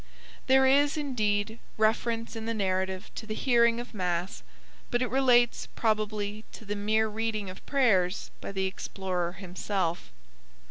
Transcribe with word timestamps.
There 0.47 0.65
is, 0.65 0.97
indeed, 0.97 1.59
reference 1.77 2.35
in 2.35 2.47
the 2.47 2.55
narrative 2.55 3.11
to 3.13 3.27
the 3.27 3.35
hearing 3.35 3.79
of 3.79 3.93
mass, 3.93 4.41
but 4.89 5.03
it 5.03 5.11
relates 5.11 5.67
probably 5.75 6.43
to 6.53 6.65
the 6.65 6.75
mere 6.75 7.07
reading 7.07 7.51
of 7.51 7.63
prayers 7.67 8.31
by 8.41 8.51
the 8.51 8.65
explorer 8.65 9.33
himself. 9.33 10.11